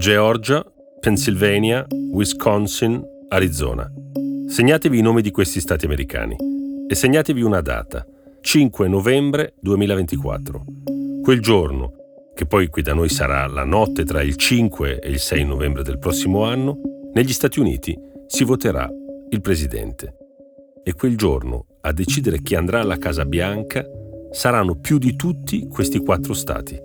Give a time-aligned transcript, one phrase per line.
[0.00, 0.64] Georgia,
[0.98, 3.86] Pennsylvania, Wisconsin, Arizona.
[4.46, 6.36] Segnatevi i nomi di questi stati americani
[6.88, 8.06] e segnatevi una data,
[8.40, 10.64] 5 novembre 2024.
[11.22, 11.92] Quel giorno,
[12.34, 15.82] che poi qui da noi sarà la notte tra il 5 e il 6 novembre
[15.82, 16.80] del prossimo anno,
[17.12, 17.94] negli Stati Uniti
[18.26, 18.88] si voterà
[19.28, 20.16] il presidente.
[20.82, 23.84] E quel giorno, a decidere chi andrà alla Casa Bianca,
[24.30, 26.80] saranno più di tutti questi quattro stati,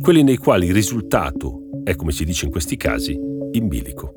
[0.00, 4.12] quelli nei quali il risultato è, come si dice in questi casi, in bilico.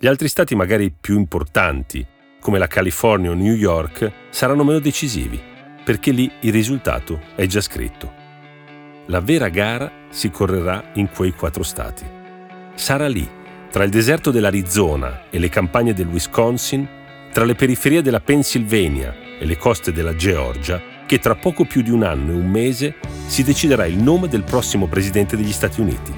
[0.00, 2.06] Gli altri stati magari più importanti,
[2.40, 5.38] come la California o New York, saranno meno decisivi,
[5.84, 8.10] perché lì il risultato è già scritto.
[9.08, 12.06] La vera gara si correrà in quei quattro stati.
[12.74, 13.28] Sarà lì
[13.70, 16.88] tra il deserto dell'Arizona e le campagne del Wisconsin,
[17.32, 21.90] tra le periferie della Pennsylvania e le coste della Georgia, che tra poco più di
[21.90, 26.12] un anno e un mese si deciderà il nome del prossimo presidente degli Stati Uniti.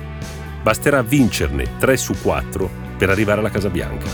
[0.62, 4.08] Basterà vincerne 3 su 4 per arrivare alla Casa Bianca.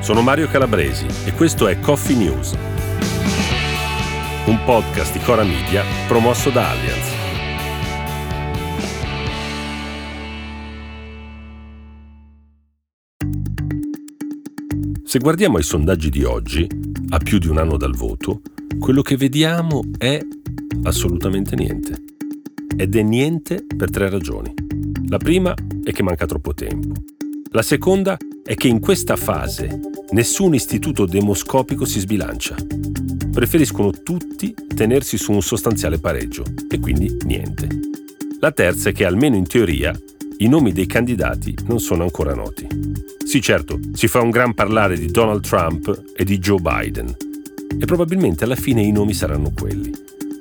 [0.00, 2.56] Sono Mario Calabresi e questo è Coffee News,
[4.46, 7.17] un podcast di Cora Media promosso da Allianz.
[15.08, 16.68] Se guardiamo ai sondaggi di oggi,
[17.08, 18.42] a più di un anno dal voto,
[18.78, 20.20] quello che vediamo è
[20.82, 22.02] assolutamente niente.
[22.76, 24.52] Ed è niente per tre ragioni.
[25.08, 26.92] La prima è che manca troppo tempo.
[27.52, 32.56] La seconda è che in questa fase nessun istituto demoscopico si sbilancia.
[33.32, 37.66] Preferiscono tutti tenersi su un sostanziale pareggio e quindi niente.
[38.40, 39.98] La terza è che almeno in teoria
[40.40, 42.66] i nomi dei candidati non sono ancora noti.
[43.28, 47.14] Sì, certo, si fa un gran parlare di Donald Trump e di Joe Biden
[47.78, 49.92] e probabilmente alla fine i nomi saranno quelli.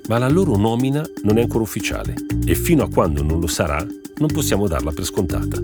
[0.08, 2.16] Ma la loro nomina non è ancora ufficiale
[2.46, 3.86] e fino a quando non lo sarà
[4.20, 5.62] non possiamo darla per scontata.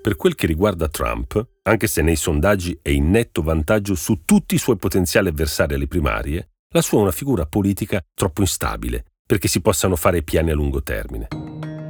[0.00, 4.54] Per quel che riguarda Trump, anche se nei sondaggi è in netto vantaggio su tutti
[4.54, 9.46] i suoi potenziali avversari alle primarie, la sua è una figura politica troppo instabile perché
[9.46, 11.28] si possano fare piani a lungo termine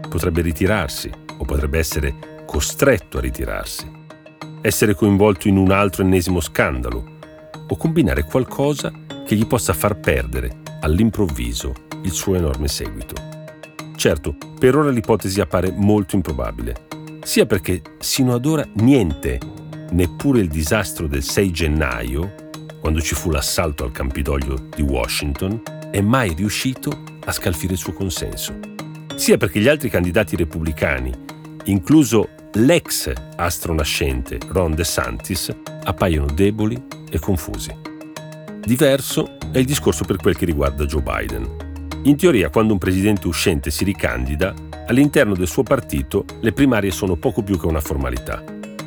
[0.08, 3.86] potrebbe ritirarsi o potrebbe essere costretto a ritirarsi,
[4.62, 7.18] essere coinvolto in un altro ennesimo scandalo
[7.68, 8.90] o combinare qualcosa
[9.26, 13.14] che gli possa far perdere all'improvviso il suo enorme seguito.
[13.96, 16.86] Certo, per ora l'ipotesi appare molto improbabile,
[17.22, 19.38] sia perché sino ad ora niente,
[19.90, 22.34] neppure il disastro del 6 gennaio,
[22.80, 25.60] quando ci fu l'assalto al Campidoglio di Washington,
[25.90, 28.76] è mai riuscito a scalfire il suo consenso
[29.18, 31.12] sia perché gli altri candidati repubblicani,
[31.64, 35.54] incluso l'ex astro nascente Ron DeSantis,
[35.84, 37.74] appaiono deboli e confusi.
[38.60, 41.66] Diverso è il discorso per quel che riguarda Joe Biden.
[42.02, 44.54] In teoria, quando un presidente uscente si ricandida,
[44.86, 48.42] all'interno del suo partito le primarie sono poco più che una formalità.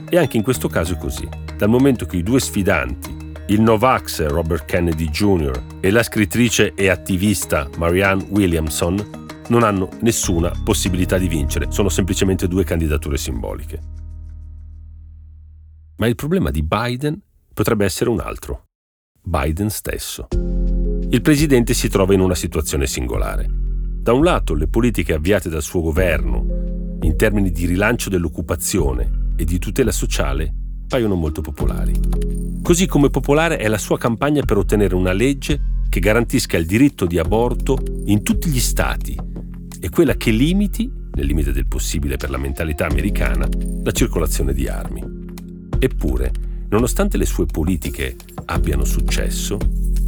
[0.10, 3.16] E anche in questo caso è così, dal momento che i due sfidanti,
[3.48, 5.62] il Novax Robert Kennedy Jr.
[5.80, 9.21] e la scrittrice e attivista Marianne Williamson,
[9.52, 13.80] non hanno nessuna possibilità di vincere, sono semplicemente due candidature simboliche.
[15.98, 17.22] Ma il problema di Biden
[17.54, 18.64] potrebbe essere un altro.
[19.22, 20.30] Biden stesso.
[21.10, 23.46] Il presidente si trova in una situazione singolare.
[24.02, 29.44] Da un lato le politiche avviate dal suo governo in termini di rilancio dell'occupazione e
[29.44, 30.54] di tutela sociale
[30.88, 31.94] paiono molto popolari.
[32.64, 37.06] Così come popolare è la sua campagna per ottenere una legge che garantisca il diritto
[37.06, 39.31] di aborto in tutti gli stati
[39.82, 43.50] è quella che limiti, nel limite del possibile per la mentalità americana,
[43.82, 45.04] la circolazione di armi.
[45.80, 46.32] Eppure,
[46.70, 48.16] nonostante le sue politiche
[48.46, 49.58] abbiano successo,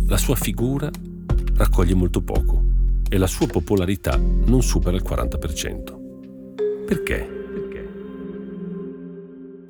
[0.05, 0.91] la sua figura
[1.55, 2.63] raccoglie molto poco
[3.09, 6.85] e la sua popolarità non supera il 40%.
[6.85, 7.27] Perché?
[7.55, 7.89] Perché?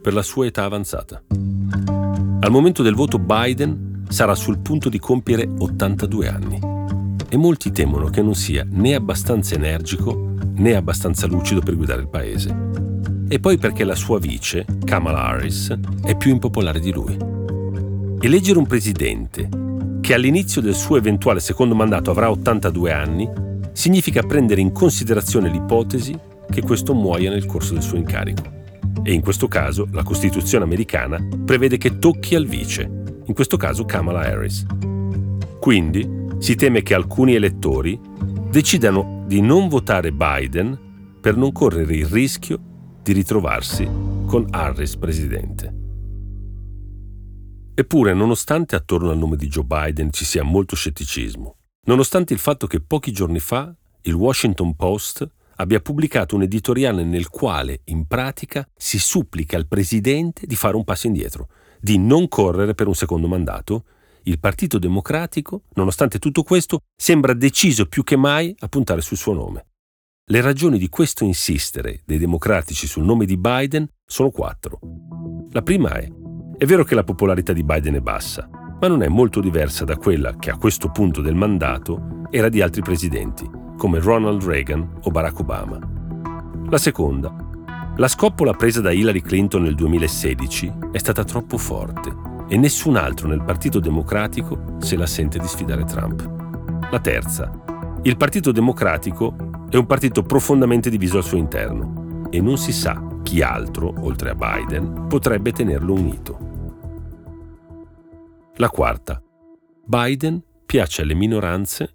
[0.02, 1.24] Per la sua età avanzata.
[1.30, 6.73] Al momento del voto Biden sarà sul punto di compiere 82 anni
[7.34, 12.08] e molti temono che non sia né abbastanza energico né abbastanza lucido per guidare il
[12.08, 12.56] paese.
[13.28, 17.18] E poi perché la sua vice, Kamala Harris, è più impopolare di lui.
[18.20, 19.50] Eleggere un presidente
[20.00, 23.28] che all'inizio del suo eventuale secondo mandato avrà 82 anni
[23.72, 26.16] significa prendere in considerazione l'ipotesi
[26.52, 28.44] che questo muoia nel corso del suo incarico.
[29.02, 32.88] E in questo caso la Costituzione americana prevede che tocchi al vice,
[33.26, 34.64] in questo caso Kamala Harris.
[35.60, 37.98] Quindi si teme che alcuni elettori
[38.50, 42.60] decidano di non votare Biden per non correre il rischio
[43.02, 43.86] di ritrovarsi
[44.26, 45.74] con Harris presidente.
[47.74, 51.56] Eppure, nonostante attorno al nome di Joe Biden ci sia molto scetticismo
[51.86, 55.26] nonostante il fatto che pochi giorni fa il Washington Post
[55.56, 60.84] abbia pubblicato un editoriale nel quale, in pratica, si supplica al presidente di fare un
[60.84, 61.48] passo indietro,
[61.80, 63.86] di non correre per un secondo mandato,
[64.24, 69.34] il Partito Democratico, nonostante tutto questo, sembra deciso più che mai a puntare sul suo
[69.34, 69.66] nome.
[70.26, 74.80] Le ragioni di questo insistere dei democratici sul nome di Biden sono quattro.
[75.52, 76.10] La prima è,
[76.58, 78.50] è vero che la popolarità di Biden è bassa,
[78.80, 82.62] ma non è molto diversa da quella che a questo punto del mandato era di
[82.62, 85.80] altri presidenti, come Ronald Reagan o Barack Obama.
[86.70, 87.36] La seconda,
[87.98, 93.28] la scoppola presa da Hillary Clinton nel 2016 è stata troppo forte e nessun altro
[93.28, 96.22] nel Partito Democratico se la sente di sfidare Trump.
[96.92, 97.52] La terza,
[98.04, 103.02] il Partito Democratico è un partito profondamente diviso al suo interno e non si sa
[103.24, 106.38] chi altro, oltre a Biden, potrebbe tenerlo unito.
[108.58, 109.20] La quarta.
[109.84, 111.92] Biden piace alle minoranze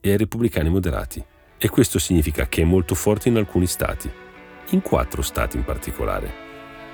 [0.00, 1.24] e ai repubblicani moderati
[1.56, 4.10] e questo significa che è molto forte in alcuni stati,
[4.70, 6.32] in quattro stati in particolare.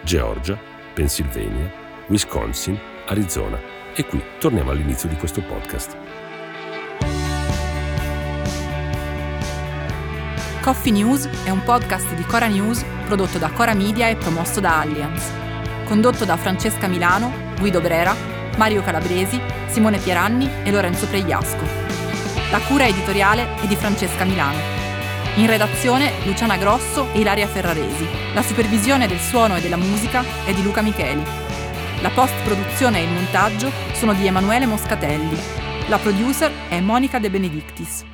[0.04, 0.58] Georgia,
[0.92, 1.72] Pennsylvania,
[2.08, 3.58] Wisconsin, Arizona.
[3.94, 5.96] E qui torniamo all'inizio di questo podcast.
[10.60, 14.80] Coffee News è un podcast di Cora News prodotto da Cora Media e promosso da
[14.80, 15.30] Allianz.
[15.84, 18.14] Condotto da Francesca Milano, Guido Brera,
[18.56, 21.64] Mario Calabresi, Simone Pieranni e Lorenzo Pregliasco.
[22.50, 24.58] La cura editoriale è di Francesca Milano.
[25.36, 28.08] In redazione Luciana Grosso e Ilaria Ferraresi.
[28.34, 31.45] La supervisione del suono e della musica è di Luca Micheli.
[32.02, 35.36] La post-produzione e il montaggio sono di Emanuele Moscatelli.
[35.88, 38.04] La producer è Monica De Benedictis.